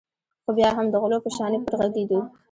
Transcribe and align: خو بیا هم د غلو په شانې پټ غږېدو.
خو 0.43 0.49
بیا 0.57 0.69
هم 0.77 0.85
د 0.89 0.95
غلو 1.01 1.17
په 1.25 1.29
شانې 1.35 1.57
پټ 1.63 1.73
غږېدو. 1.79 2.19